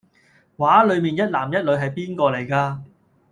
[0.57, 2.83] 幅畫裡面一男一女係邊個嚟架？